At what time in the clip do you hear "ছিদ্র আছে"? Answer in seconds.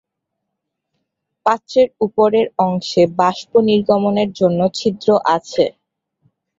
4.77-5.65